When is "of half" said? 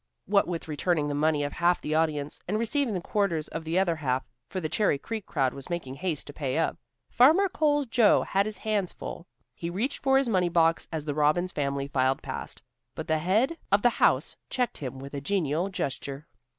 1.43-1.79